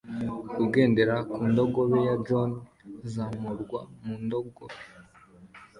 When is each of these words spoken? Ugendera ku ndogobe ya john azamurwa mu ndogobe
Ugendera 0.63 1.15
ku 1.31 1.39
ndogobe 1.49 1.99
ya 2.07 2.15
john 2.27 2.51
azamurwa 3.05 3.79
mu 4.03 4.13
ndogobe 4.23 4.77